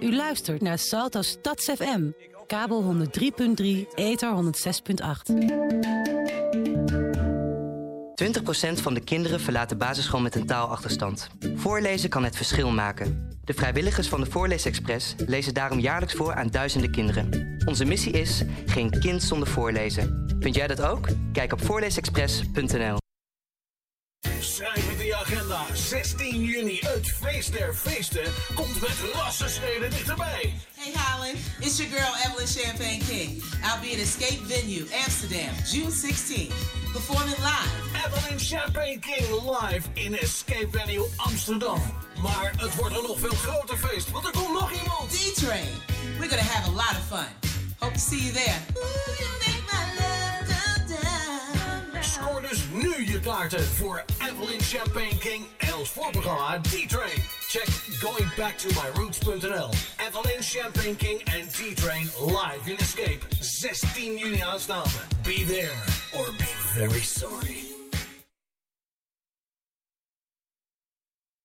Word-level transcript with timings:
U 0.00 0.14
luistert 0.14 0.62
naar 0.62 0.78
Salto 0.78 1.22
Stads 1.22 1.64
FM. 1.64 2.10
Kabel 2.46 3.06
103.3, 3.06 3.64
ether 3.94 4.34
106.8. 4.36 5.32
20% 8.78 8.82
van 8.82 8.94
de 8.94 9.00
kinderen 9.04 9.40
verlaat 9.40 9.68
de 9.68 9.76
basisschool 9.76 10.20
met 10.20 10.34
een 10.34 10.46
taalachterstand. 10.46 11.28
Voorlezen 11.54 12.10
kan 12.10 12.24
het 12.24 12.36
verschil 12.36 12.70
maken. 12.70 13.38
De 13.44 13.54
vrijwilligers 13.54 14.08
van 14.08 14.20
de 14.20 14.30
Voorleesexpress 14.30 15.14
lezen 15.26 15.54
daarom 15.54 15.78
jaarlijks 15.78 16.14
voor 16.14 16.34
aan 16.34 16.48
duizenden 16.48 16.90
kinderen. 16.90 17.56
Onze 17.64 17.84
missie 17.84 18.12
is 18.12 18.42
geen 18.66 18.90
kind 19.00 19.22
zonder 19.22 19.48
voorlezen. 19.48 20.36
Vind 20.40 20.54
jij 20.54 20.66
dat 20.66 20.82
ook? 20.82 21.08
Kijk 21.32 21.52
op 21.52 21.64
voorleesexpress.nl. 21.64 23.07
16 26.08 26.42
juni, 26.44 26.78
het 26.80 27.08
feest 27.20 27.52
der 27.52 27.74
feesten, 27.74 28.32
komt 28.54 28.80
met 28.80 28.96
rassenschreden 29.12 29.90
dichterbij. 29.90 30.54
Hey 30.74 30.92
Holland, 30.94 31.36
it's 31.60 31.76
your 31.78 31.90
girl 31.92 32.14
Evelyn 32.24 32.46
Champagne 32.46 32.98
King. 32.98 33.42
I'll 33.62 33.80
be 33.80 33.92
at 33.92 34.00
Escape 34.00 34.40
Venue, 34.46 34.86
Amsterdam, 35.04 35.52
June 35.72 35.92
16th, 35.92 36.54
performing 36.92 37.36
live. 37.50 37.72
Evelyn 38.04 38.38
Champagne 38.38 38.98
King 39.00 39.26
live 39.44 39.84
in 39.94 40.14
Escape 40.14 40.68
Venue 40.70 41.06
Amsterdam. 41.16 41.80
Maar 42.22 42.52
het 42.56 42.74
wordt 42.74 42.96
een 42.96 43.02
nog 43.02 43.18
veel 43.18 43.36
groter 43.44 43.76
feest, 43.76 44.10
want 44.10 44.24
er 44.24 44.32
komt 44.32 44.52
nog 44.52 44.72
iemand. 44.72 45.10
D-Train. 45.10 45.72
We're 46.18 46.28
gonna 46.28 46.52
have 46.54 46.70
a 46.70 46.74
lot 46.74 46.94
of 47.00 47.04
fun. 47.08 47.30
Hope 47.78 47.92
to 47.92 48.00
see 48.00 48.20
you 48.20 48.32
there. 48.32 49.57
Nu 52.82 53.12
je 53.12 53.20
kaarten 53.20 53.64
voor 53.64 54.04
Evelyn 54.28 54.60
Champagne 54.60 55.18
King 55.18 55.44
en 55.56 55.74
ons 55.74 55.90
voorprogramma 55.90 56.60
D-Train. 56.60 57.22
Check 57.48 57.68
goingbacktomyroots.nl. 58.02 59.70
Evelyn 60.06 60.42
Champagne 60.42 60.96
King 60.96 61.20
en 61.20 61.48
D-Train 61.48 62.02
live 62.26 62.70
in 62.70 62.76
Escape. 62.76 63.18
16 63.40 64.16
juni 64.16 64.40
aanstaande. 64.40 64.98
Be 65.22 65.44
there 65.46 65.72
or 66.16 66.32
be 66.36 66.54
very 66.74 67.00
sorry. 67.00 67.56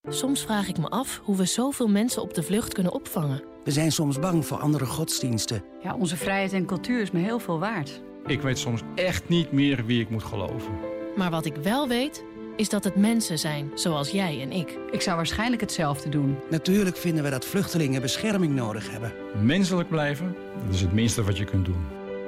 Soms 0.09 0.41
vraag 0.41 0.67
ik 0.67 0.77
me 0.77 0.89
af 0.89 1.21
hoe 1.23 1.35
we 1.35 1.45
zoveel 1.45 1.87
mensen 1.87 2.21
op 2.21 2.33
de 2.33 2.43
vlucht 2.43 2.73
kunnen 2.73 2.93
opvangen. 2.93 3.43
We 3.63 3.71
zijn 3.71 3.91
soms 3.91 4.19
bang 4.19 4.45
voor 4.45 4.57
andere 4.57 4.85
godsdiensten. 4.85 5.63
Ja, 5.83 5.95
onze 5.95 6.17
vrijheid 6.17 6.53
en 6.53 6.65
cultuur 6.65 7.01
is 7.01 7.11
me 7.11 7.19
heel 7.19 7.39
veel 7.39 7.59
waard. 7.59 8.01
Ik 8.25 8.41
weet 8.41 8.57
soms 8.57 8.81
echt 8.95 9.29
niet 9.29 9.51
meer 9.51 9.85
wie 9.85 10.01
ik 10.01 10.09
moet 10.09 10.23
geloven. 10.23 10.92
Maar 11.15 11.31
wat 11.31 11.45
ik 11.45 11.55
wel 11.55 11.87
weet, 11.87 12.23
is 12.55 12.69
dat 12.69 12.83
het 12.83 12.95
mensen 12.95 13.39
zijn, 13.39 13.71
zoals 13.75 14.09
jij 14.09 14.41
en 14.41 14.51
ik. 14.51 14.77
Ik 14.91 15.01
zou 15.01 15.15
waarschijnlijk 15.15 15.61
hetzelfde 15.61 16.09
doen. 16.09 16.37
Natuurlijk 16.49 16.97
vinden 16.97 17.23
we 17.23 17.29
dat 17.29 17.45
vluchtelingen 17.45 18.01
bescherming 18.01 18.55
nodig 18.55 18.91
hebben. 18.91 19.13
Menselijk 19.41 19.89
blijven, 19.89 20.35
dat 20.65 20.73
is 20.73 20.81
het 20.81 20.93
minste 20.93 21.23
wat 21.23 21.37
je 21.37 21.43
kunt 21.45 21.65
doen. 21.65 21.85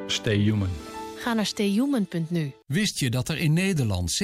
Stay 0.07 0.37
human. 0.37 0.69
Ga 1.17 1.33
naar 1.33 1.45
stayhuman.nu. 1.45 2.53
Wist 2.65 2.99
je 2.99 3.09
dat 3.09 3.29
er 3.29 3.37
in 3.37 3.53
Nederland 3.53 4.23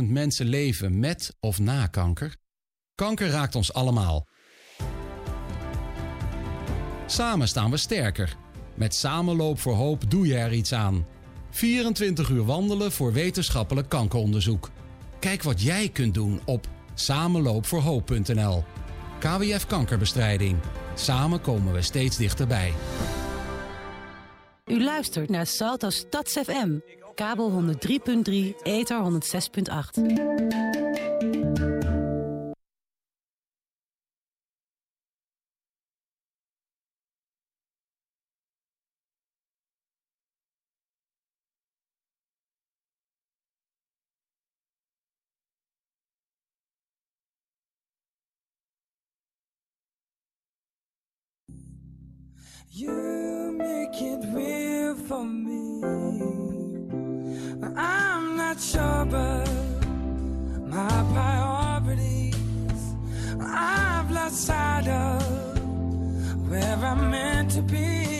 700.000 0.00 0.04
mensen 0.04 0.46
leven 0.46 0.98
met 0.98 1.36
of 1.40 1.58
na 1.58 1.86
kanker? 1.86 2.36
Kanker 2.94 3.28
raakt 3.28 3.54
ons 3.54 3.72
allemaal. 3.72 4.26
Samen 7.06 7.48
staan 7.48 7.70
we 7.70 7.76
sterker. 7.76 8.36
Met 8.74 8.94
Samenloop 8.94 9.58
voor 9.58 9.74
Hoop 9.74 10.10
doe 10.10 10.26
je 10.26 10.34
er 10.34 10.52
iets 10.52 10.72
aan. 10.72 11.06
24 11.50 12.28
uur 12.28 12.44
wandelen 12.44 12.92
voor 12.92 13.12
wetenschappelijk 13.12 13.88
kankeronderzoek. 13.88 14.70
Kijk 15.18 15.42
wat 15.42 15.62
jij 15.62 15.88
kunt 15.88 16.14
doen 16.14 16.40
op 16.44 16.66
samenloopvoorhoop.nl. 16.94 18.64
KWF 19.18 19.66
Kankerbestrijding. 19.66 20.56
Samen 20.94 21.40
komen 21.40 21.72
we 21.72 21.82
steeds 21.82 22.16
dichterbij. 22.16 22.72
U 24.66 24.82
luistert 24.82 25.30
naar 25.30 25.46
Salto 25.46 25.90
Stads 25.90 26.32
FM. 26.32 26.78
Kabel 27.14 27.62
103.3, 27.62 28.34
ether 28.62 29.02
106.8. 29.04 30.67
You 52.80 53.56
make 53.58 54.00
it 54.00 54.24
real 54.32 54.94
for 54.94 55.24
me. 55.24 55.82
I'm 57.74 58.36
not 58.36 58.60
sure, 58.60 59.04
but 59.04 59.50
my 60.64 61.04
priorities 61.12 62.94
I've 63.40 64.08
lost 64.12 64.46
sight 64.46 64.86
of 64.86 66.48
where 66.48 66.76
I'm 66.76 67.10
meant 67.10 67.50
to 67.56 67.62
be. 67.62 68.17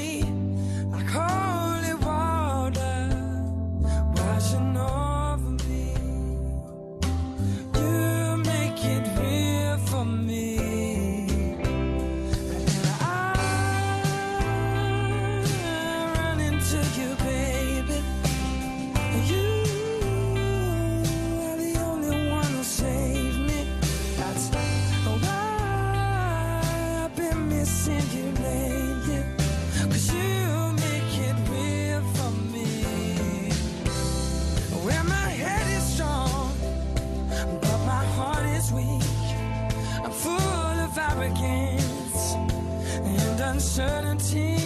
Uncertainty. 43.59 44.58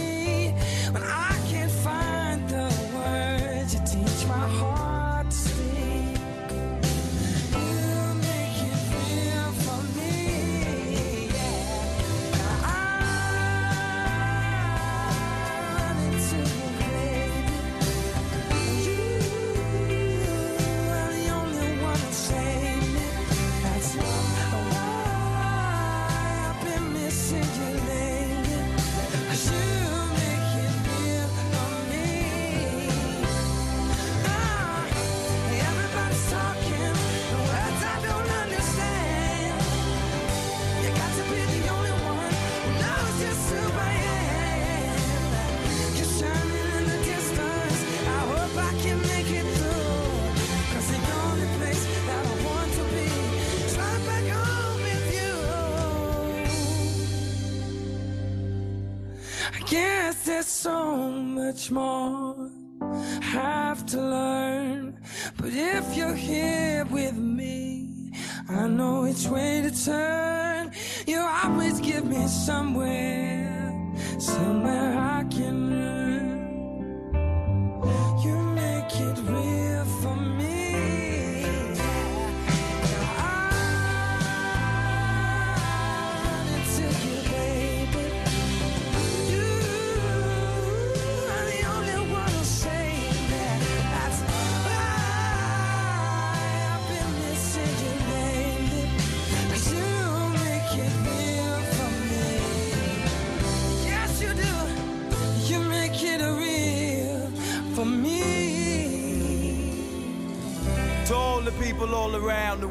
Much 61.63 61.71
more 61.71 62.22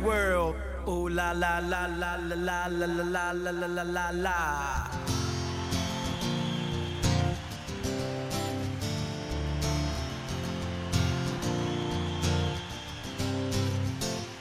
world. 0.02 0.56
Ooh 0.88 1.10
la 1.10 1.32
la 1.32 1.60
la 1.60 1.86
la 1.86 2.16
la 2.16 2.36
la 2.36 2.68
la 2.68 2.88
la 2.88 3.32
la 3.32 3.52
la 3.52 3.68
la 3.68 3.84
la 3.84 4.12
la. 4.12 4.38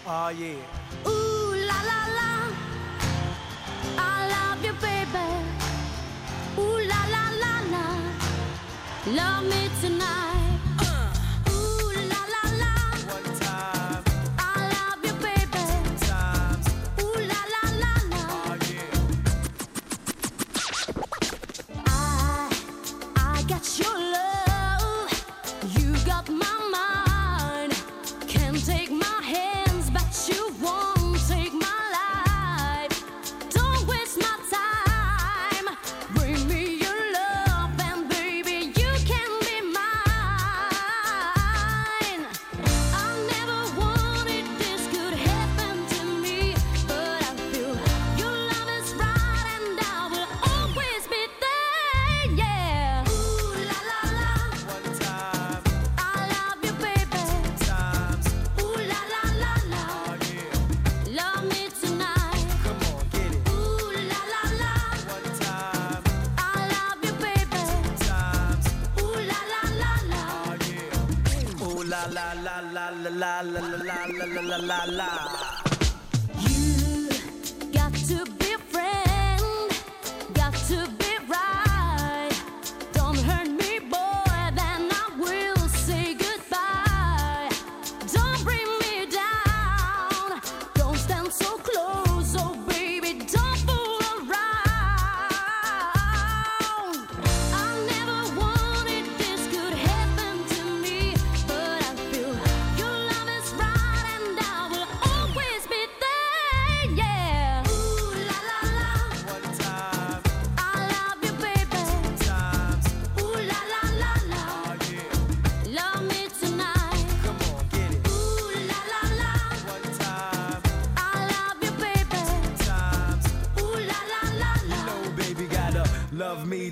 Oh 0.06 0.28
yeah. 0.30 0.56
Ooh 1.06 1.54
la 1.68 1.78
la 1.90 2.00
la. 2.18 2.30
I 3.98 4.28
love 4.32 4.64
you, 4.64 4.74
baby. 4.80 5.28
Ooh 6.58 6.78
la 6.90 7.00
la 7.14 7.24
la 7.42 7.52
la. 7.72 7.84
Love 9.16 9.44
me 9.50 9.68
tonight. 9.80 10.29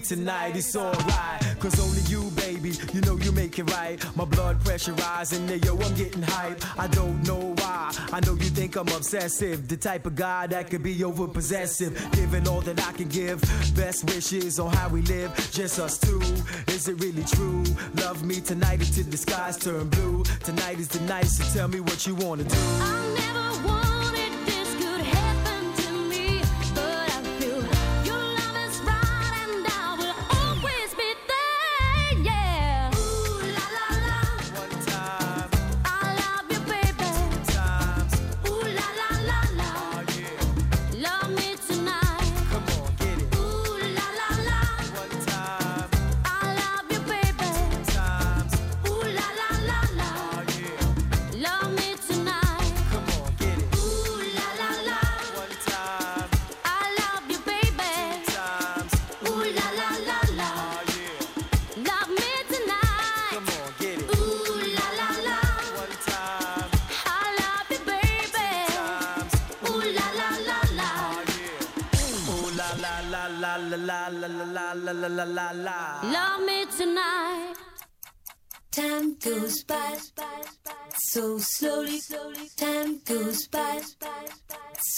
tonight, 0.09 0.57
it's 0.57 0.75
alright. 0.75 1.57
Cause 1.61 1.79
only 1.79 2.01
you, 2.03 2.31
baby, 2.31 2.73
you 2.95 3.01
know 3.03 3.17
you 3.19 3.31
make 3.31 3.59
it 3.59 3.71
right. 3.73 4.03
My 4.17 4.25
blood 4.25 4.65
pressure 4.65 4.95
rising, 4.95 5.47
yeah, 5.49 5.57
yo, 5.57 5.77
I'm 5.77 5.95
getting 5.95 6.23
hype. 6.23 6.79
I 6.79 6.87
don't 6.87 7.23
know 7.27 7.55
why. 7.59 7.95
I 8.11 8.21
know 8.25 8.33
you 8.33 8.49
think 8.49 8.77
I'm 8.77 8.89
obsessive, 8.89 9.69
the 9.69 9.77
type 9.77 10.07
of 10.07 10.17
guy 10.17 10.47
that 10.47 10.71
could 10.71 10.83
be 10.83 11.05
over 11.05 11.29
possessive. 11.29 11.93
Giving 12.13 12.49
all 12.49 12.63
that 12.63 12.81
I 12.89 12.93
can 12.93 13.09
give, 13.09 13.41
best 13.77 14.05
wishes 14.05 14.59
on 14.59 14.73
how 14.73 14.89
we 14.89 15.03
live, 15.03 15.35
just 15.53 15.79
us 15.79 15.99
two. 15.99 16.21
Is 16.69 16.89
it 16.89 16.99
really 17.01 17.25
true? 17.25 17.65
Love 17.97 18.25
me 18.25 18.41
tonight 18.41 18.81
until 18.81 19.05
the 19.05 19.17
skies 19.19 19.59
turn 19.59 19.89
blue. 19.91 20.25
Tonight 20.43 20.79
is 20.79 20.89
the 20.89 21.01
night, 21.01 21.27
so 21.27 21.45
tell 21.53 21.69
me 21.69 21.81
what 21.81 22.07
you 22.07 22.15
wanna 22.15 22.45
do. 22.45 23.08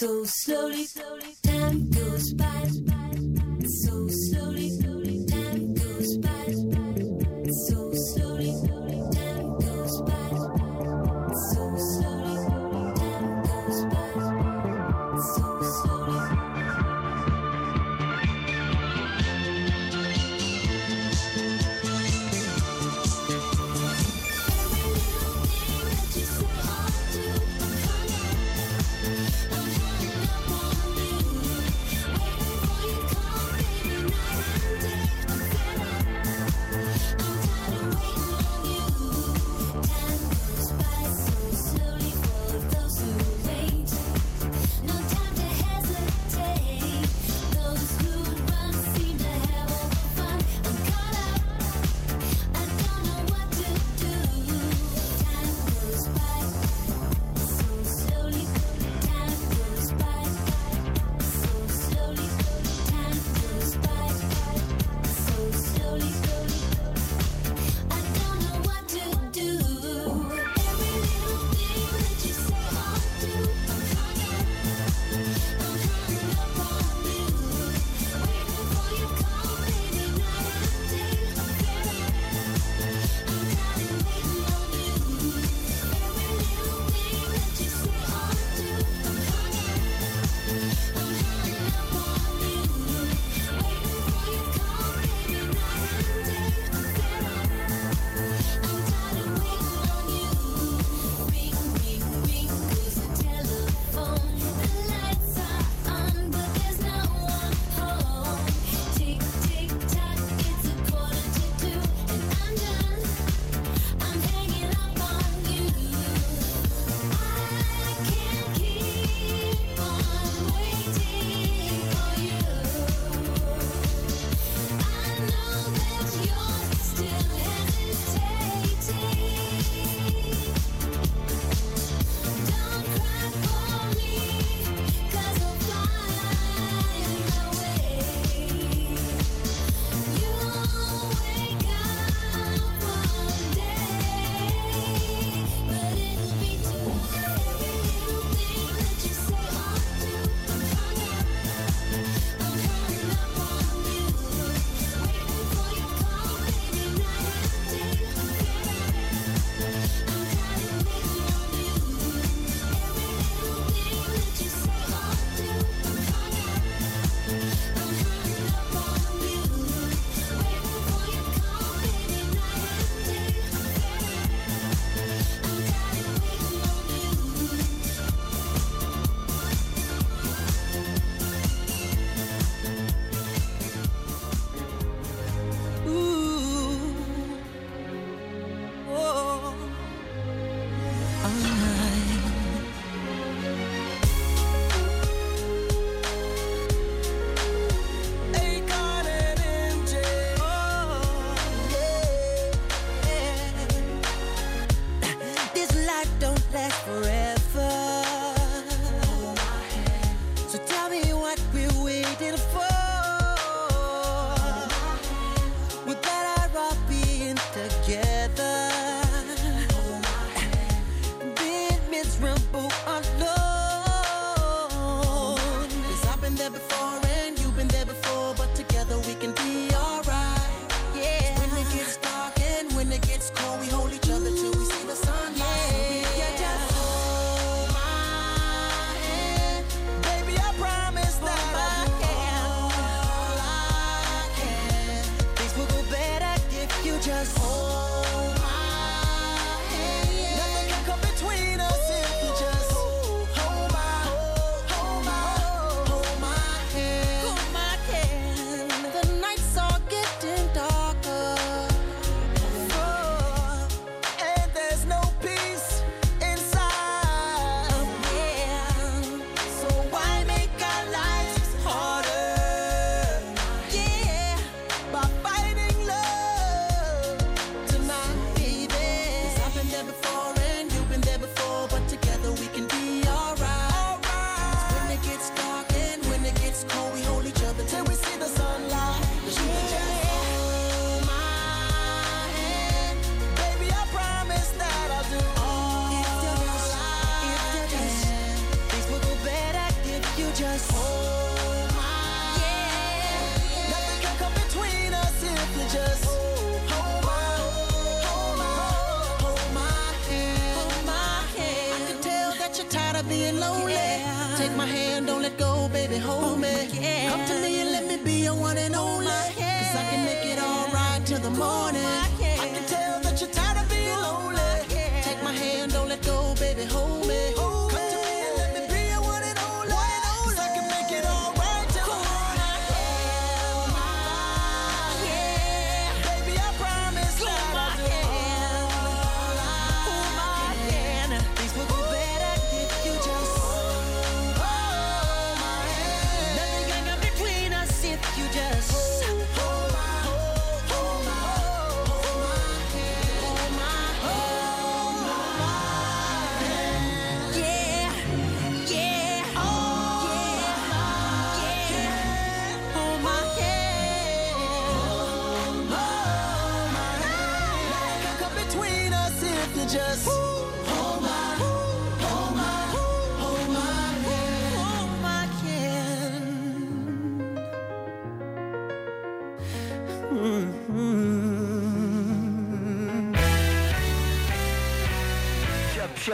So 0.01 0.25
slowly, 0.25 0.87
slowly. 0.87 1.50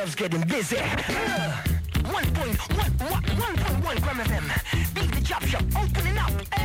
love's 0.07 0.15
getting 0.15 0.41
busy. 0.43 0.77
Uh, 0.79 1.51
one 2.13 2.25
point 2.35 2.57
one 2.77 2.93
one 3.11 3.23
one 3.41 3.57
point 3.57 3.85
one 3.85 3.97
gram 3.97 4.21
of 4.21 4.29
them. 4.29 4.45
FM. 4.45 4.95
Beat 4.95 5.13
the 5.13 5.21
job 5.21 5.43
shop, 5.43 5.65
opening 5.77 6.17
up. 6.17 6.56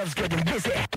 love's 0.00 0.14
getting 0.14 0.42
busy. 0.44 0.89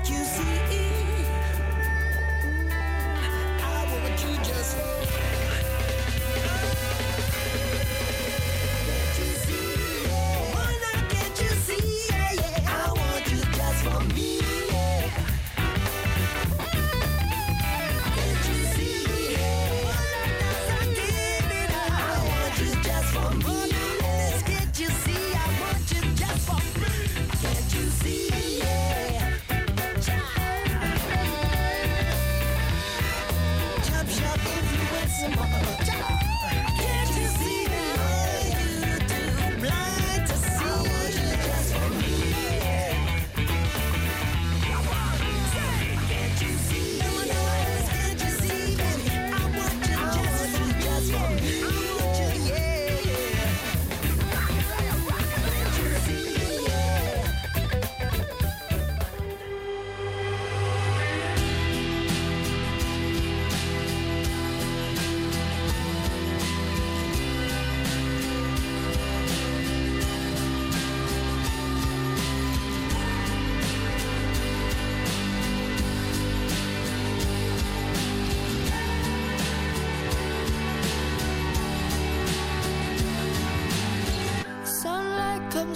that 0.00 0.08
you 0.08 0.24
see. 0.24 0.69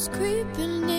Creeping 0.08 0.88
in, 0.90 0.93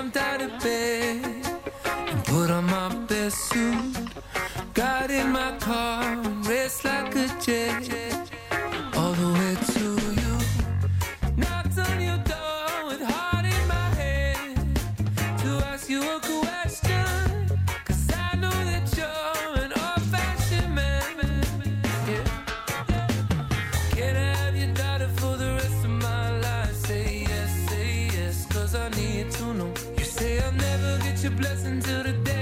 jumped 0.00 0.16
out 0.16 0.40
of 0.40 0.50
bed 0.62 1.22
and 1.84 2.24
put 2.24 2.50
on 2.50 2.64
my 2.64 2.88
best 3.06 3.36
suit. 3.50 3.69
to 32.02 32.12
the 32.12 32.18
day. 32.24 32.39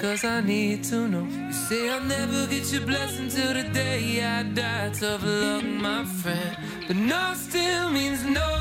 cause 0.00 0.24
I 0.24 0.40
need 0.40 0.82
to 0.84 1.08
know. 1.08 1.24
You 1.24 1.52
say 1.52 1.90
I'll 1.90 2.02
never 2.02 2.46
get 2.46 2.72
your 2.72 2.86
blessing 2.86 3.28
till 3.28 3.52
the 3.52 3.64
day 3.64 4.24
I 4.24 4.42
die. 4.42 4.90
Tough 4.98 5.22
luck, 5.24 5.62
my 5.62 6.04
friend. 6.04 6.56
But 6.86 6.96
no 6.96 7.34
still 7.34 7.90
means 7.90 8.24
no. 8.24 8.59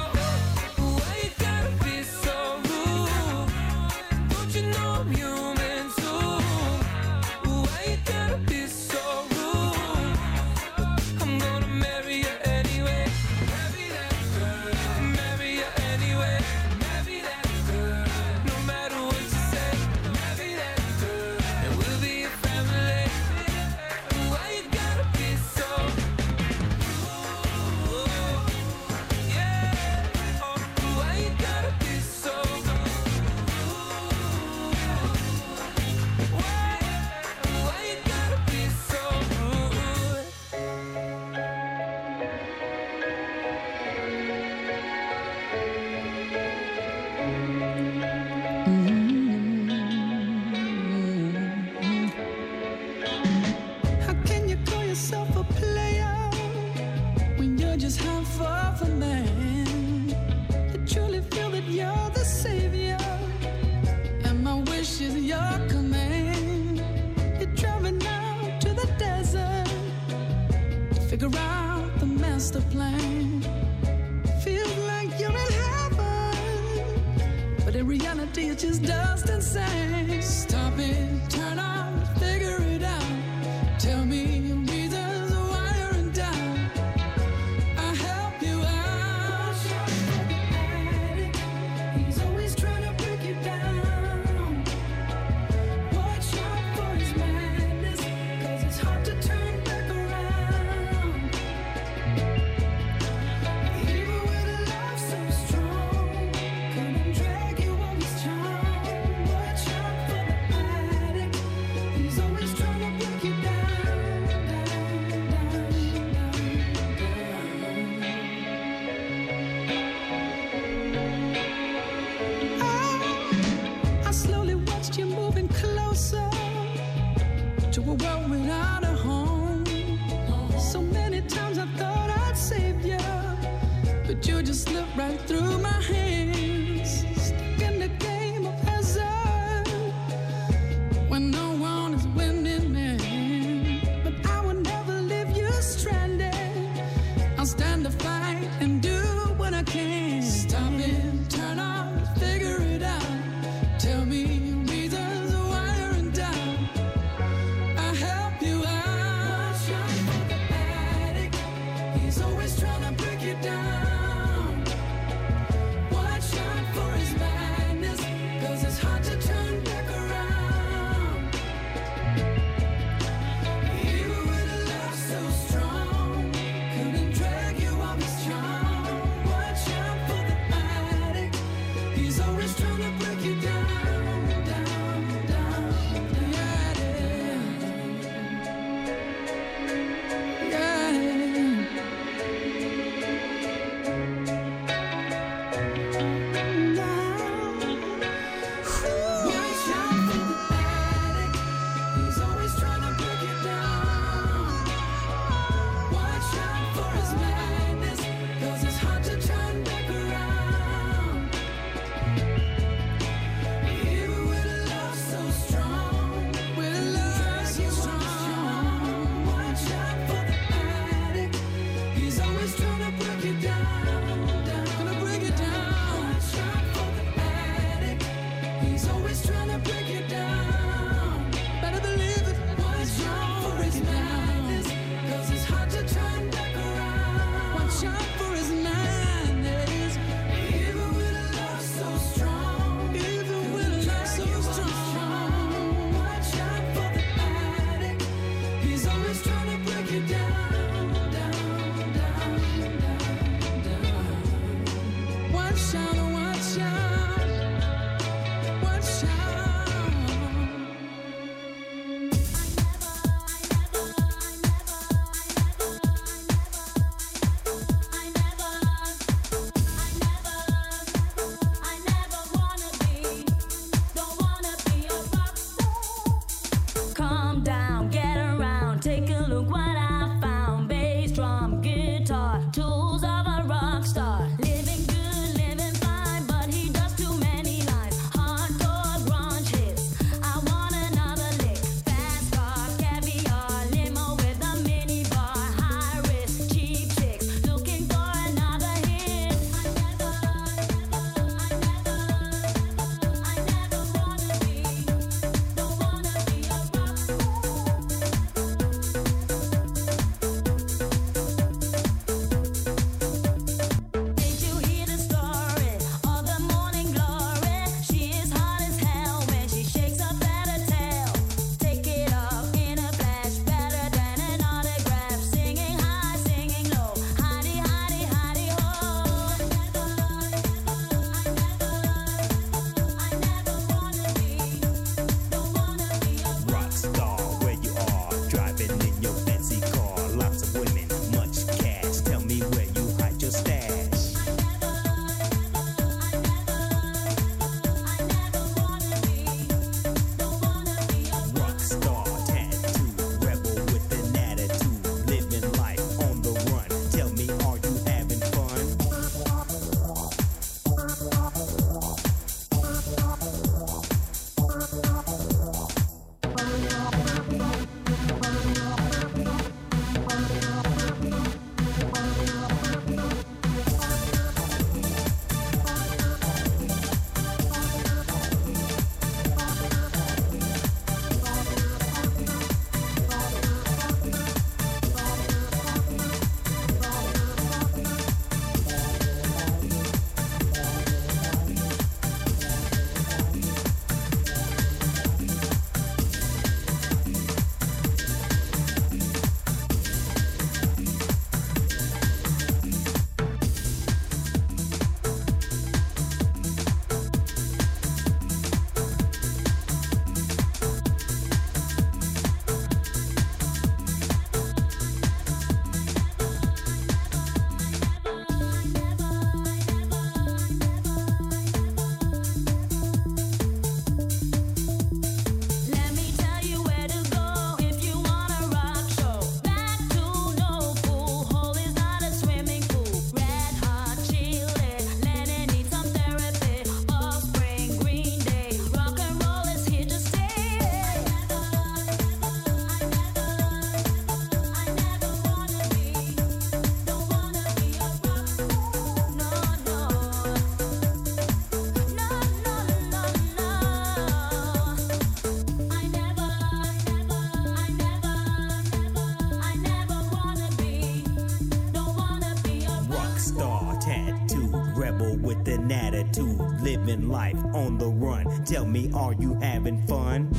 living 466.86 467.09
life 467.09 467.38
on 467.53 467.77
the 467.77 467.88
run. 467.88 468.43
Tell 468.45 468.65
me, 468.65 468.91
are 468.93 469.13
you 469.13 469.36
having 469.36 469.86
fun? 469.88 470.32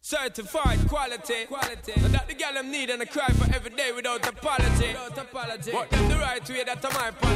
Certified 0.00 0.78
quality, 0.88 1.46
quality. 1.46 1.92
Now 2.00 2.08
that 2.08 2.28
the 2.28 2.34
gal 2.34 2.56
I'm 2.56 2.70
need 2.70 2.90
and 2.90 3.02
I 3.02 3.04
cry 3.04 3.28
for 3.28 3.54
every 3.54 3.70
day 3.70 3.92
without 3.92 4.26
apology. 4.26 4.88
Without 4.88 5.18
apology. 5.18 5.72
But 5.72 5.90
them 5.90 6.08
the 6.08 6.16
right 6.16 6.48
way, 6.48 6.64
that's 6.64 6.84
my 6.94 7.10
part. 7.10 7.29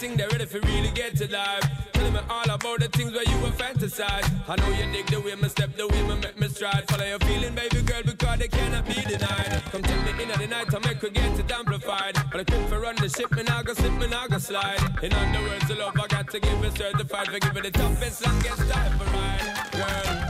think 0.00 0.16
they're 0.16 0.30
ready 0.30 0.46
for 0.46 0.60
really 0.60 0.90
get 0.92 1.14
to 1.14 1.30
life. 1.30 1.62
Tell 1.92 2.10
me 2.10 2.20
all 2.30 2.48
about 2.48 2.80
the 2.80 2.88
things 2.88 3.12
where 3.12 3.22
you 3.22 3.38
were 3.42 3.50
fantasize. 3.50 4.24
I 4.48 4.56
know 4.56 4.70
you 4.70 4.90
dig 4.90 5.06
the 5.08 5.20
way 5.20 5.34
my 5.34 5.48
step, 5.48 5.76
the 5.76 5.86
way 5.86 6.02
my 6.08 6.14
make 6.14 6.40
me 6.40 6.48
stride. 6.48 6.88
Follow 6.88 7.04
your 7.04 7.18
feeling, 7.18 7.54
baby 7.54 7.82
girl, 7.82 8.02
because 8.02 8.38
they 8.38 8.48
cannot 8.48 8.86
be 8.86 8.94
denied. 8.94 9.62
Come 9.70 9.82
take 9.82 10.16
me 10.16 10.22
in 10.22 10.30
at 10.30 10.38
the 10.38 10.46
night, 10.46 10.74
I 10.74 10.78
make 10.88 11.02
her 11.02 11.10
get 11.10 11.38
it 11.38 11.52
amplified. 11.52 12.14
But 12.32 12.40
I 12.40 12.44
quit 12.44 12.68
for 12.70 12.80
run 12.80 12.96
the 12.96 13.10
ship, 13.10 13.30
and 13.32 13.50
I 13.50 13.62
go 13.62 13.74
slip, 13.74 14.00
and 14.00 14.14
I 14.14 14.26
go 14.26 14.38
slide. 14.38 14.80
In 15.02 15.12
other 15.12 15.42
words, 15.46 15.68
the 15.68 15.74
love 15.74 15.94
I 16.00 16.06
got 16.06 16.30
to 16.30 16.40
give 16.40 16.64
is 16.64 16.72
certified. 16.72 17.26
For 17.28 17.38
giving 17.38 17.62
the 17.62 17.70
toughest, 17.70 18.26
longest 18.26 18.70
time 18.70 18.98
for 18.98 19.04
ride. 19.04 19.70
Girl. 19.72 20.29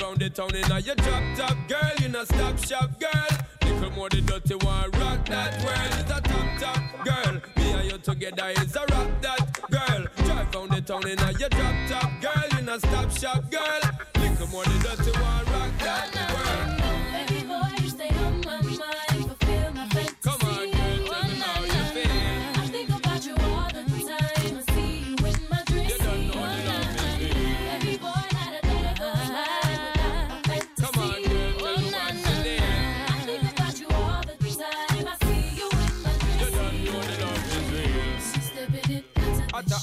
round 0.00 0.18
the 0.18 0.30
town 0.30 0.54
in 0.54 0.70
a 0.70 0.80
your 0.80 0.94
drop 0.96 1.22
top 1.36 1.56
girl, 1.68 1.92
you 2.00 2.08
not 2.08 2.26
stop 2.26 2.58
shop 2.58 2.90
girl. 3.00 3.38
Little 3.62 3.90
more 3.92 4.08
the 4.08 4.20
dirty 4.20 4.54
one, 4.54 4.90
rock 4.92 5.24
that 5.26 5.62
world. 5.64 6.00
It's 6.00 6.10
a 6.10 6.20
top 6.20 6.48
top 6.58 7.04
girl. 7.04 7.40
Me 7.56 7.72
and 7.72 7.92
you 7.92 7.98
together 7.98 8.48
is 8.60 8.76
a 8.76 8.80
rock 8.80 9.10
that 9.22 9.70
girl. 9.70 10.06
Drive 10.24 10.54
round 10.54 10.70
the 10.70 10.80
town 10.80 11.06
in 11.08 11.18
a 11.18 11.32
your 11.38 11.48
drop 11.48 11.74
top 11.88 12.10
girl, 12.20 12.58
you 12.58 12.64
not 12.64 12.80
stop 12.80 13.10
shop 13.10 13.50
girl. 13.50 13.80
Little 14.16 14.46
more 14.48 14.64
the 14.64 14.96
dirty 14.96 15.18
one, 15.18 15.44
rock 15.46 15.78
that 15.78 16.12
girl. 16.12 16.27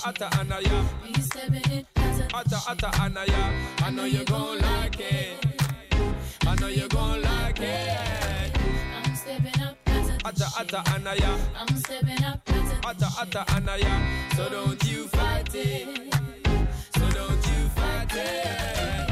atta 0.06 0.30
anaya. 0.40 0.86
Stepping 1.20 1.72
in 1.72 1.86
as 1.96 2.20
a 2.20 2.26
atta 2.36 2.60
atta 2.70 2.90
anaya. 3.02 3.54
I 3.80 3.90
know 3.90 4.06
you 4.06 4.24
gon' 4.24 4.60
like 4.60 5.00
it. 5.00 5.46
I 6.46 6.56
know 6.56 6.68
you 6.68 6.88
gon' 6.88 7.22
like 7.24 7.60
it. 7.60 8.52
I'm 9.04 9.16
stepping 9.16 9.62
up 9.64 9.78
as 9.88 10.10
a 10.10 10.28
atta 10.28 10.48
atta 10.60 10.84
anaya. 10.94 11.38
I'm 11.58 11.76
stepping 11.78 12.24
up 12.24 12.40
as 12.48 12.72
a 12.72 12.88
atta 12.88 13.10
atta 13.20 13.46
anaya. 13.56 13.94
So 14.36 14.50
don't 14.50 14.84
you 14.84 15.08
fight 15.08 15.56
it. 15.56 16.14
So 16.96 17.10
don't 17.10 17.48
you 17.48 17.70
fight 17.76 18.16
it. 18.16 19.05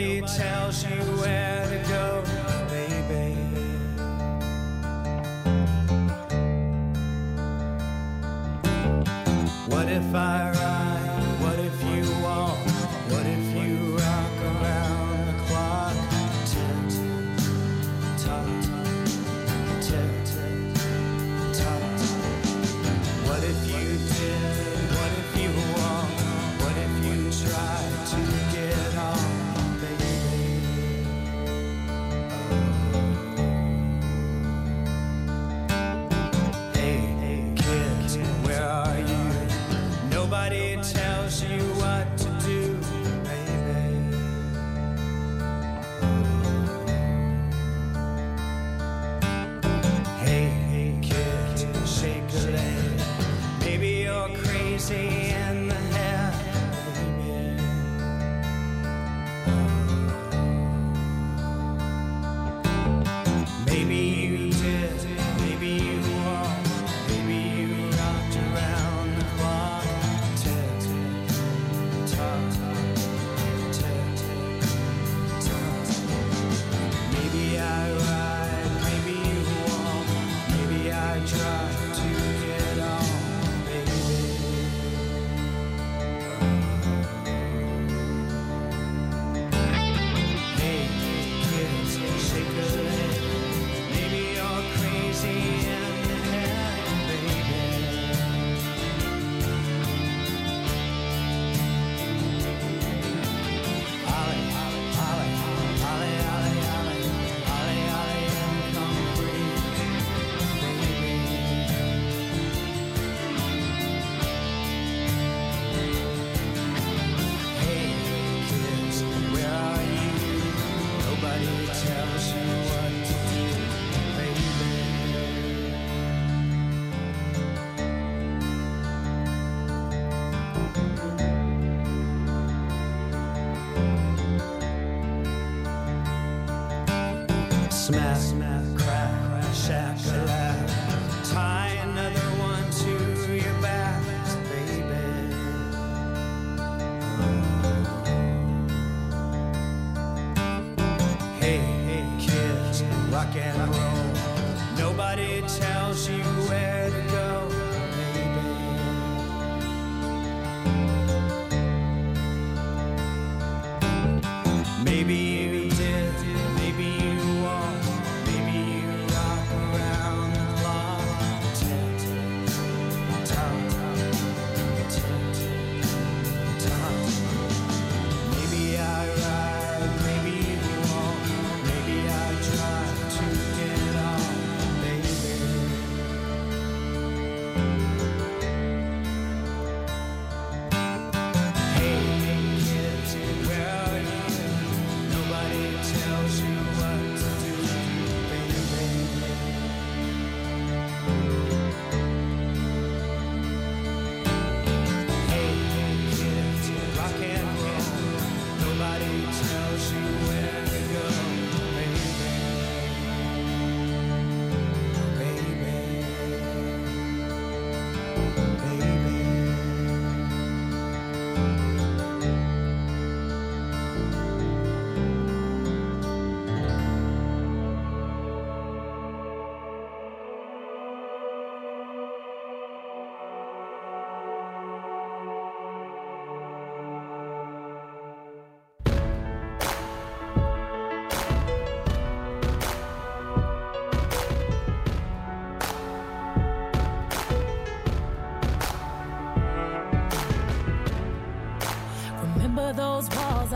Nobody 0.00 0.20
tells 0.22 0.82
you 0.84 1.19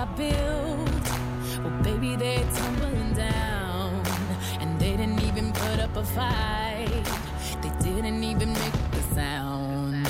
I 0.04 0.06
built, 0.18 1.08
well, 1.64 1.82
baby, 1.82 2.14
they're 2.14 2.44
tumbling 2.56 3.14
down. 3.14 4.02
And 4.60 4.78
they 4.78 4.98
didn't 4.98 5.22
even 5.22 5.50
put 5.50 5.80
up 5.80 5.96
a 5.96 6.04
fight, 6.04 7.04
they 7.62 7.72
didn't 7.82 8.22
even 8.22 8.52
make 8.52 8.74
a 8.92 9.14
sound. 9.14 10.06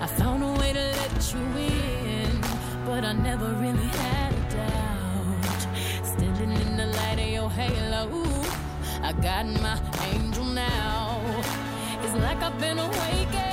I 0.00 0.06
found 0.06 0.44
a 0.44 0.52
way 0.60 0.72
to 0.72 0.84
let 1.00 1.34
you 1.34 1.44
in, 1.58 2.40
but 2.86 3.04
I 3.04 3.14
never 3.14 3.48
really 3.54 3.90
had 4.04 4.32
a 4.32 4.56
doubt. 4.58 5.60
Standing 6.04 6.52
in 6.52 6.76
the 6.76 6.86
light 6.86 7.18
of 7.18 7.28
your 7.28 7.50
halo, 7.50 8.24
I 9.02 9.12
got 9.12 9.46
my 9.60 9.76
angel 10.12 10.44
now. 10.44 11.20
It's 12.04 12.14
like 12.14 12.40
I've 12.44 12.60
been 12.60 12.78
awakened. 12.78 13.51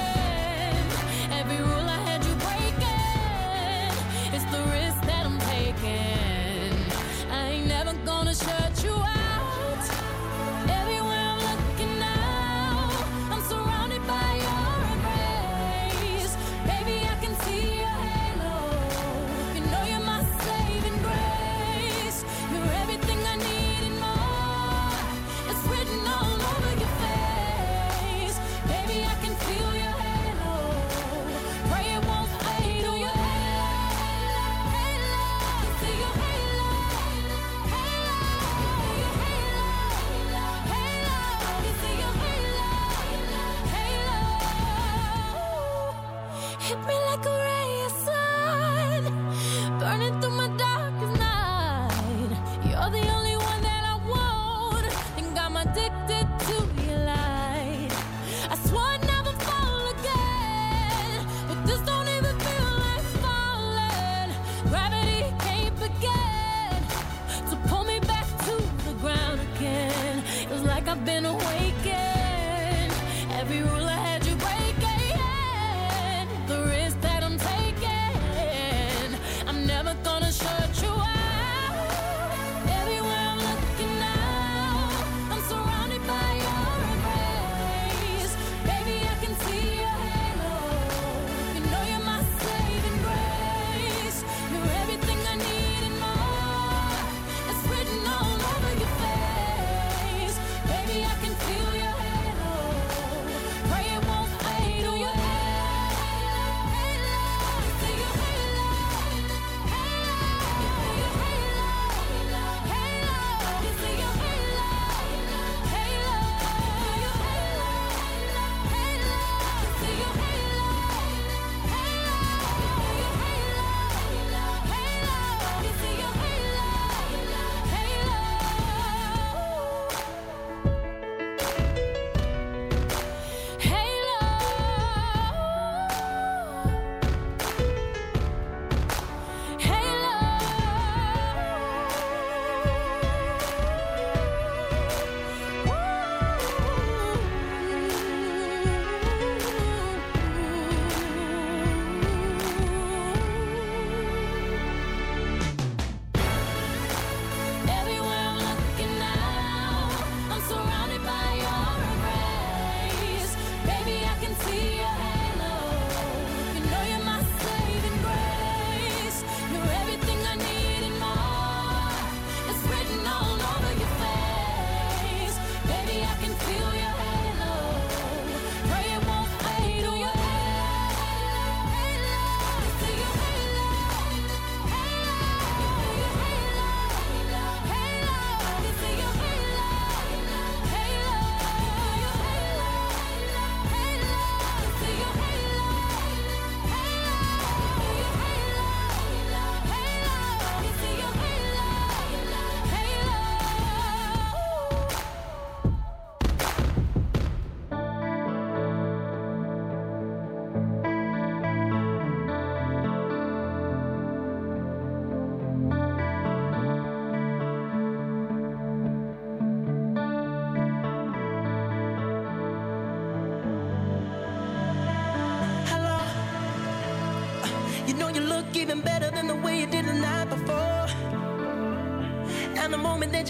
every 73.39 73.61
rule 73.61 73.87
I 73.87 74.08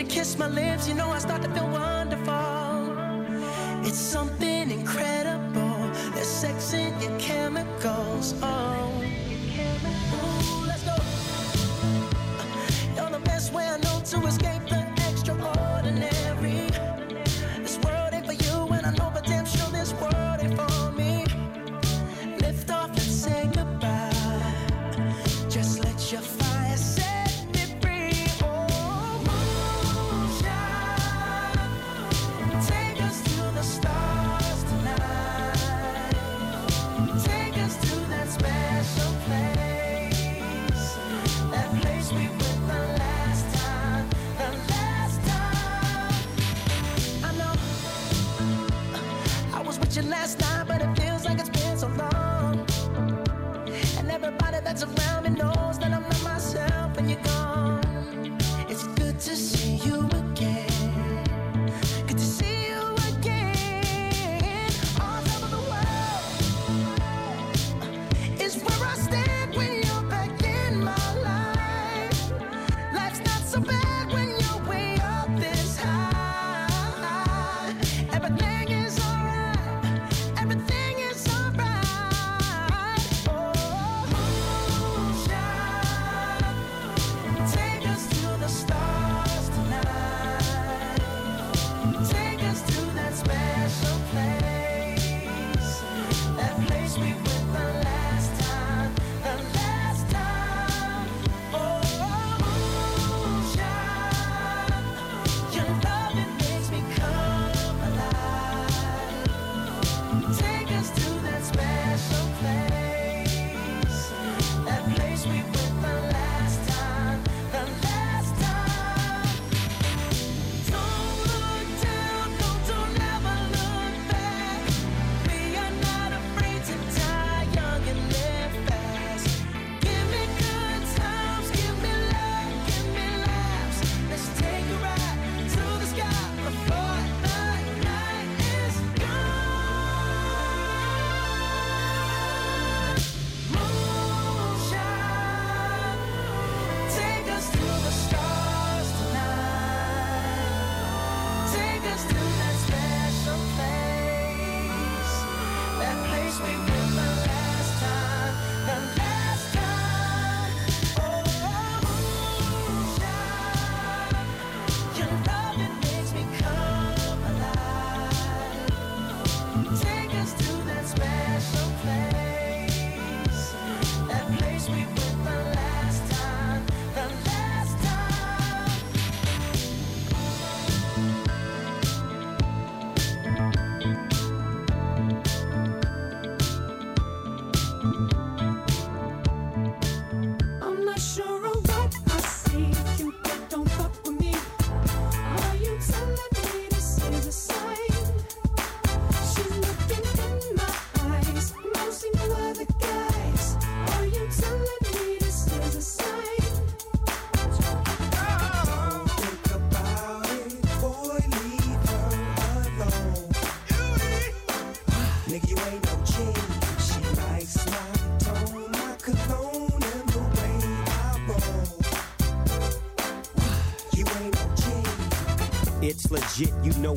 kiss 0.03 0.37
my 0.37 0.47
lips, 0.47 0.87
you 0.87 0.95
know 0.95 1.09
I 1.09 1.19
start 1.19 1.41
to 1.43 1.49
feel 1.49 1.68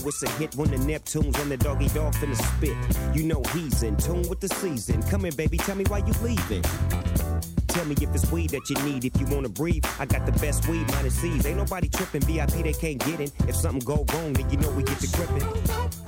it's 0.06 0.22
a 0.22 0.30
hit 0.30 0.54
when 0.56 0.70
the 0.70 0.76
Neptunes 0.76 1.38
and 1.40 1.50
the 1.50 1.56
doggy 1.56 1.88
dog 1.88 2.14
finna 2.14 2.36
spit. 2.36 2.76
You 3.16 3.24
know 3.24 3.42
he's 3.52 3.82
in 3.82 3.96
tune 3.96 4.28
with 4.28 4.40
the 4.40 4.48
season. 4.48 5.02
Come 5.04 5.24
in, 5.24 5.34
baby, 5.34 5.58
tell 5.58 5.76
me 5.76 5.84
why 5.88 5.98
you 5.98 6.12
leaving. 6.22 6.62
Tell 7.68 7.84
me 7.84 7.94
if 8.00 8.14
it's 8.14 8.30
weed 8.30 8.50
that 8.50 8.68
you 8.68 8.76
need. 8.84 9.04
If 9.04 9.18
you 9.20 9.26
wanna 9.26 9.48
breathe, 9.48 9.84
I 9.98 10.06
got 10.06 10.26
the 10.26 10.32
best 10.32 10.68
weed, 10.68 10.86
minus 10.92 11.14
C's. 11.14 11.46
Ain't 11.46 11.56
nobody 11.56 11.88
tripping. 11.88 12.22
VIP 12.22 12.62
they 12.62 12.72
can't 12.72 12.98
get 12.98 13.20
in. 13.20 13.30
If 13.48 13.56
something 13.56 13.80
go 13.80 14.04
wrong, 14.12 14.32
then 14.32 14.50
you 14.50 14.56
know 14.58 14.70
we 14.70 14.82
get 14.82 14.98
to 14.98 15.06
gripping. 15.16 16.01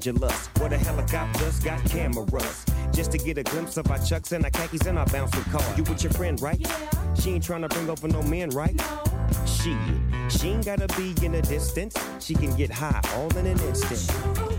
What 0.00 0.72
a 0.72 0.78
helicopter's 0.78 1.60
got 1.60 1.84
cameras. 1.84 2.64
Just 2.90 3.12
to 3.12 3.18
get 3.18 3.36
a 3.36 3.42
glimpse 3.42 3.76
of 3.76 3.90
our 3.90 3.98
chucks 3.98 4.32
and 4.32 4.42
our 4.44 4.50
khakis 4.50 4.86
and 4.86 4.98
our 4.98 5.04
bouncing 5.06 5.44
car. 5.44 5.62
You 5.76 5.82
with 5.82 6.02
your 6.02 6.12
friend, 6.14 6.40
right? 6.40 6.58
Yeah. 6.58 7.14
She 7.14 7.32
ain't 7.32 7.44
trying 7.44 7.62
to 7.62 7.68
bring 7.68 7.90
over 7.90 8.08
no 8.08 8.22
men, 8.22 8.48
right? 8.50 8.74
No. 8.74 9.04
She, 9.44 9.76
she 10.30 10.48
ain't 10.48 10.64
gotta 10.64 10.88
be 10.96 11.14
in 11.22 11.32
the 11.32 11.42
distance. 11.42 11.94
She 12.18 12.34
can 12.34 12.56
get 12.56 12.70
high 12.70 13.00
all 13.14 13.28
in 13.36 13.46
an 13.46 13.60
instant. 13.60 14.00
Sure, 14.00 14.50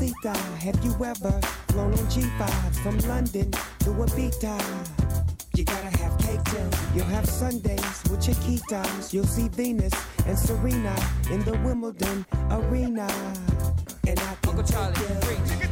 mamacita, 0.00 0.36
have 0.58 0.84
you 0.84 0.92
ever 1.04 1.40
flown 1.68 1.92
on 1.92 2.06
G5 2.08 2.76
from 2.82 2.98
London 3.08 3.50
to 3.80 3.90
Ibiza? 3.90 4.56
You 5.54 5.64
gotta 5.64 5.96
have 5.98 6.18
cake 6.18 6.42
till 6.44 6.68
you'll 6.94 7.06
have 7.06 7.26
Sundays 7.26 8.02
with 8.10 8.20
times. 8.68 9.14
You'll 9.14 9.24
see 9.24 9.48
Venus 9.48 9.92
and 10.26 10.38
Serena 10.38 10.94
in 11.30 11.42
the 11.44 11.58
Wimbledon 11.64 12.26
arena. 12.50 13.08
And 14.06 14.18
I 14.18 14.36
can 14.42 14.50
Uncle 14.50 14.64
Charlie, 14.64 15.65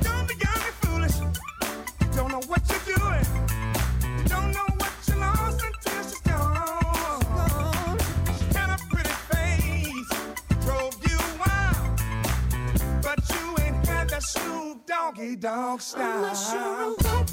Dog 15.32 15.80
style. 15.80 17.23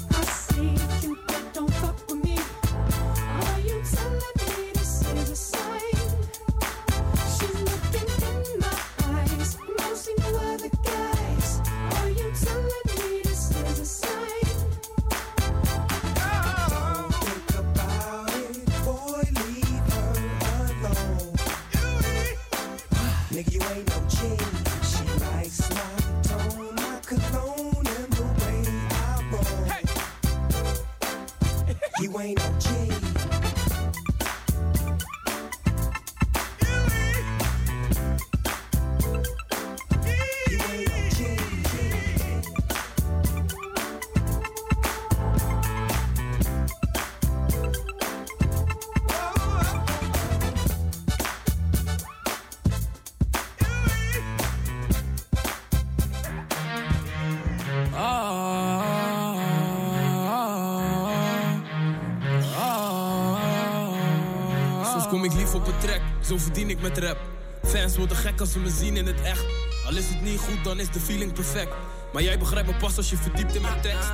Zo 66.26 66.38
verdien 66.38 66.70
ik 66.70 66.80
met 66.80 66.98
rap. 66.98 67.18
Fans 67.64 67.96
worden 67.96 68.16
gek 68.16 68.40
als 68.40 68.52
ze 68.52 68.58
me 68.58 68.70
zien 68.70 68.96
in 68.96 69.06
het 69.06 69.20
echt. 69.20 69.44
Al 69.86 69.96
is 69.96 70.08
het 70.08 70.22
niet 70.22 70.38
goed, 70.38 70.64
dan 70.64 70.80
is 70.80 70.90
de 70.90 71.00
feeling 71.00 71.32
perfect. 71.32 71.72
Maar 72.12 72.22
jij 72.22 72.38
begrijpt 72.38 72.68
me 72.68 72.76
pas 72.76 72.96
als 72.96 73.10
je 73.10 73.16
verdiept 73.16 73.54
in 73.54 73.62
mijn 73.62 73.80
tekst. 73.80 74.08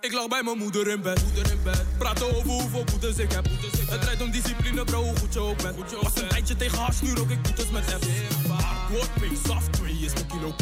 Ik 0.00 0.12
lag 0.12 0.28
bij 0.28 0.42
mijn 0.42 0.58
moeder 0.58 0.88
in 0.88 1.02
bed. 1.02 1.24
Moeder 1.24 1.52
in 1.52 1.62
bed. 1.62 1.84
Praten 1.98 2.26
over 2.36 2.50
hoeveel 2.50 2.84
boetes 2.84 3.18
ik 3.18 3.32
heb. 3.32 3.46
Het 3.88 4.00
draait 4.00 4.22
om 4.22 4.30
discipline, 4.30 4.84
bro, 4.84 5.02
hoe 5.02 5.16
goed 5.18 5.32
je 5.32 5.40
ook 5.40 5.62
bent. 5.62 5.76
Was 6.02 6.22
een 6.22 6.28
tijdje 6.28 6.56
tegen 6.56 6.78
hash, 6.78 7.00
nu 7.00 7.14
rook 7.14 7.30
ik 7.30 7.42
boetes 7.42 7.70
met 7.70 7.84
F. 7.84 8.48
Hardcore, 8.48 9.06
pink, 9.20 9.36
soft, 9.46 9.72
three 9.72 9.98
is 10.00 10.12
mijn 10.12 10.26
kilo. 10.26 10.54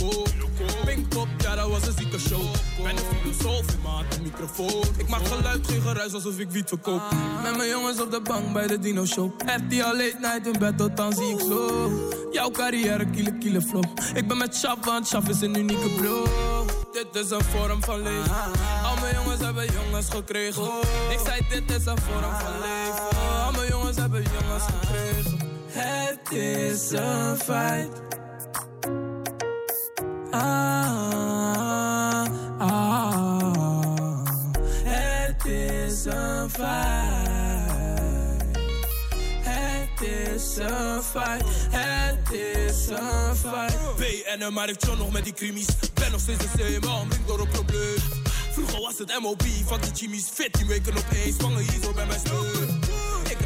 Pink 0.85 1.09
pop, 1.09 1.29
ja, 1.39 1.55
dat 1.55 1.69
was 1.69 1.87
een 1.87 1.93
zieke 1.97 2.19
show. 2.19 2.43
Ben 2.83 2.91
een 2.91 2.99
filosoof 2.99 3.65
mijn 3.83 3.95
hand, 3.95 4.17
een 4.17 4.23
microfoon. 4.23 4.85
Ik 4.97 5.09
maak 5.09 5.27
geluid, 5.27 5.67
geen 5.67 5.83
geruis, 5.83 6.13
alsof 6.13 6.39
ik 6.39 6.51
wiet 6.51 6.69
verkoop. 6.69 7.03
Met 7.43 7.57
mijn 7.57 7.69
jongens 7.69 8.01
op 8.01 8.11
de 8.11 8.21
bank 8.21 8.53
bij 8.53 8.67
de 8.67 8.79
Dino 8.79 9.07
Show. 9.07 9.33
RTL 9.39 9.77
late 9.77 10.17
night 10.21 10.47
in 10.47 10.59
bed, 10.59 10.79
tot 10.79 10.97
dan 10.97 11.13
zie 11.13 11.33
ik 11.33 11.41
zo. 11.41 11.91
Jouw 12.33 12.51
carrière, 12.51 13.11
kiele, 13.11 13.39
kiele 13.39 13.63
flow. 13.63 13.85
Ik 14.15 14.29
ben 14.29 14.37
met 14.37 14.57
Shaf, 14.57 14.85
want 14.85 15.07
Shaf 15.07 15.29
is 15.29 15.41
een 15.41 15.59
unieke 15.59 15.89
bro. 15.89 16.25
Dit 16.93 17.25
is 17.25 17.31
een 17.31 17.45
vorm 17.45 17.85
van 17.85 18.03
leven. 18.03 18.35
Al 18.85 18.97
mijn 19.01 19.15
jongens 19.15 19.41
hebben 19.41 19.67
jongens 19.73 20.09
gekregen. 20.11 20.65
Ik 21.11 21.19
zei 21.25 21.41
dit 21.49 21.71
is 21.71 21.87
een 21.87 21.99
vorm 21.99 22.33
van 22.41 22.53
leven. 22.61 23.06
Het 25.87 26.33
is 26.33 26.91
een 26.91 27.37
feit. 27.37 27.91
Ah, 30.31 32.27
ah. 32.59 34.25
Het 34.85 35.45
is 35.45 36.05
een 36.05 36.51
feit. 36.51 37.25
Het 39.43 40.01
is 40.09 40.57
een 40.57 41.03
feit. 41.03 41.45
Het 41.71 42.33
is 42.33 42.89
een 42.89 43.37
feit. 43.37 43.77
BN'en, 43.97 44.53
maar 44.53 44.69
ik 44.69 44.87
nog 44.99 45.13
met 45.13 45.25
die 45.25 45.33
krimis. 45.33 45.67
Ben 45.95 46.11
nog 46.11 46.21
steeds 46.21 46.39
de 46.39 46.49
same, 46.59 46.79
man, 46.87 47.13
ik 47.13 47.27
door 47.27 47.41
een 47.41 47.49
probleem. 47.49 47.99
Vroeger 48.53 48.81
was 48.81 48.99
het 48.99 49.19
MOB, 49.21 49.43
fuck 49.43 49.83
die 49.83 49.93
Jimmy's 49.93 50.29
fit, 50.33 50.55
die 50.55 50.67
weken 50.67 50.97
opeens. 50.97 51.37
Vangen 51.39 51.59
hier 51.59 51.83
zo 51.83 51.93
bij 51.93 52.07
mijn 52.07 52.21
stuk. 52.21 52.76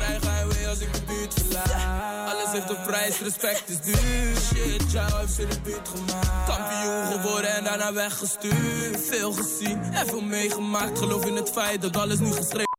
Krijg 0.00 0.20
highway 0.20 0.68
als 0.68 0.80
ik 0.80 0.92
de 0.92 1.00
buurt 1.06 1.34
verlaat. 1.34 2.34
Alles 2.34 2.52
heeft 2.52 2.70
een 2.70 2.82
prijs, 2.86 3.20
respect 3.20 3.68
is 3.68 3.80
duur. 3.80 4.36
Shit, 4.36 4.92
jou 4.92 5.20
heeft 5.20 5.32
ze 5.32 5.46
de 5.46 5.60
buurt 5.62 5.88
gemaakt. 5.88 6.46
Kampioen 6.46 7.20
geworden 7.20 7.50
en 7.50 7.64
daarna 7.64 7.92
weggestuurd. 7.92 9.00
Veel 9.08 9.32
gezien 9.32 9.82
en 9.92 10.06
veel 10.06 10.20
meegemaakt. 10.20 10.98
Geloof 10.98 11.24
in 11.24 11.36
het 11.36 11.50
feit 11.50 11.82
dat 11.82 11.96
alles 11.96 12.18
nu 12.18 12.32
geschreven 12.32 12.69